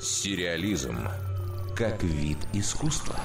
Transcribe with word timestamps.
Сериализм 0.00 0.96
как 1.76 2.04
вид 2.04 2.38
искусства. 2.52 3.16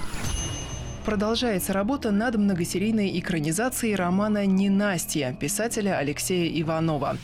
Продолжается 1.06 1.72
работа 1.72 2.10
над 2.10 2.36
многосерийной 2.36 3.20
экранизацией 3.20 3.94
романа 3.94 4.48
«Ненастья» 4.48 5.38
писателя 5.40 5.98
Алексея 5.98 6.50
Иванова. 6.62 7.18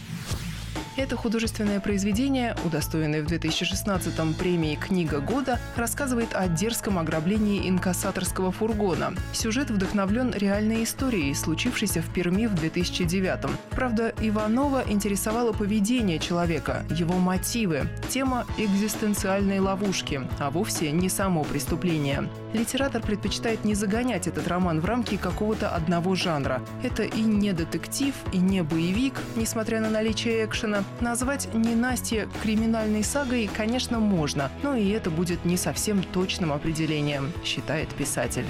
Это 0.99 1.15
художественное 1.15 1.79
произведение, 1.79 2.57
удостоенное 2.65 3.23
в 3.23 3.27
2016-м 3.27 4.33
премии 4.33 4.75
«Книга 4.75 5.21
года», 5.21 5.57
рассказывает 5.77 6.27
о 6.33 6.49
дерзком 6.49 6.99
ограблении 6.99 7.69
инкассаторского 7.69 8.51
фургона. 8.51 9.13
Сюжет 9.31 9.71
вдохновлен 9.71 10.33
реальной 10.33 10.83
историей, 10.83 11.33
случившейся 11.35 12.01
в 12.01 12.13
Перми 12.13 12.47
в 12.47 12.55
2009-м. 12.55 13.49
Правда, 13.69 14.13
Иванова 14.19 14.83
интересовало 14.89 15.53
поведение 15.53 16.19
человека, 16.19 16.83
его 16.89 17.17
мотивы, 17.17 17.87
тема 18.09 18.45
экзистенциальной 18.57 19.59
ловушки, 19.59 20.27
а 20.37 20.49
вовсе 20.49 20.91
не 20.91 21.07
само 21.07 21.45
преступление. 21.45 22.27
Литератор 22.51 23.01
предпочитает 23.01 23.63
не 23.63 23.73
загонять 23.73 24.27
этот 24.27 24.49
роман 24.49 24.81
в 24.81 24.85
рамки 24.85 25.15
какого-то 25.15 25.69
одного 25.69 26.15
жанра. 26.15 26.61
Это 26.83 27.03
и 27.03 27.21
не 27.21 27.53
детектив, 27.53 28.13
и 28.33 28.37
не 28.37 28.63
боевик, 28.63 29.13
несмотря 29.37 29.79
на 29.79 29.89
наличие 29.89 30.43
экшена, 30.43 30.83
Назвать 31.01 31.53
ненастье 31.53 32.27
криминальной 32.43 33.03
сагой, 33.03 33.49
конечно, 33.55 33.99
можно, 33.99 34.51
но 34.63 34.75
и 34.75 34.89
это 34.89 35.09
будет 35.09 35.45
не 35.45 35.57
совсем 35.57 36.03
точным 36.03 36.51
определением, 36.51 37.31
считает 37.43 37.89
писатель. 37.89 38.45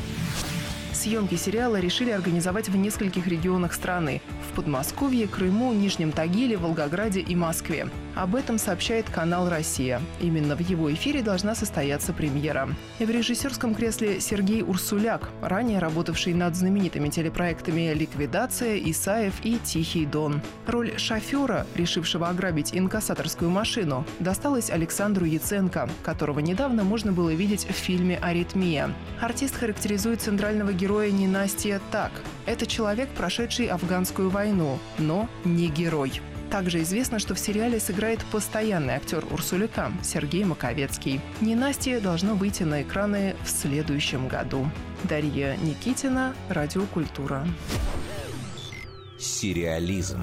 Съемки 0.94 1.36
сериала 1.36 1.80
решили 1.80 2.10
организовать 2.10 2.70
в 2.70 2.76
нескольких 2.76 3.28
регионах 3.28 3.74
страны– 3.74 4.22
в 4.50 4.56
Подмосковье, 4.56 5.28
Крыму, 5.28 5.74
Нижнем 5.74 6.12
Тагиле, 6.12 6.58
Волгограде 6.58 7.20
и 7.20 7.36
Москве. 7.36 7.88
Об 8.16 8.36
этом 8.36 8.58
сообщает 8.58 9.10
канал 9.10 9.48
«Россия». 9.48 10.02
Именно 10.20 10.56
в 10.56 10.60
его 10.60 10.92
эфире 10.94 11.22
должна 11.22 11.56
состояться 11.56 12.12
премьера. 12.12 12.68
В 13.00 13.10
режиссерском 13.10 13.76
кресле 13.76 14.20
Сергей 14.20 14.64
Урсуляк, 14.64 15.30
ранее 15.42 15.80
работавший 15.80 16.34
над 16.34 16.56
знаменитыми 16.56 17.10
телепроектами 17.10 17.94
«Ликвидация», 17.94 18.78
«Исаев» 18.78 19.36
и 19.44 19.58
«Тихий 19.64 20.06
дон». 20.06 20.42
Роль 20.68 20.98
шофера, 20.98 21.66
решившего 21.76 22.28
ограбить 22.28 22.74
инкассаторскую 22.74 23.50
машину, 23.50 24.06
досталась 24.20 24.70
Александру 24.70 25.26
Яценко, 25.26 25.90
которого 26.04 26.40
недавно 26.40 26.84
можно 26.84 27.14
было 27.14 27.30
видеть 27.30 27.68
в 27.70 27.74
фильме 27.74 28.18
«Аритмия». 28.18 28.94
Артист 29.22 29.56
характеризует 29.56 30.22
центрального 30.22 30.74
героя 30.80 31.12
ненастья 31.12 31.82
так. 31.92 32.12
Это 32.46 32.66
человек, 32.66 33.10
прошедший 33.10 33.68
афганскую 33.68 34.30
войну, 34.30 34.80
но 34.98 35.28
не 35.44 35.68
герой. 35.68 36.22
Также 36.50 36.82
известно, 36.82 37.20
что 37.20 37.36
в 37.36 37.40
сериале 37.40 37.80
сыграет 37.80 38.24
постоянный 38.32 38.96
актер 38.96 39.24
Урсулюка 39.30 39.92
Сергей 40.02 40.46
Маковецкий. 40.46 41.22
«Ненастье» 41.42 42.00
должно 42.00 42.34
выйти 42.34 42.64
на 42.64 42.82
экраны 42.82 43.36
в 43.44 43.50
следующем 43.50 44.28
году. 44.28 44.66
Дарья 45.04 45.58
Никитина, 45.58 46.34
Радиокультура. 46.50 47.46
Сериализм. 49.20 50.22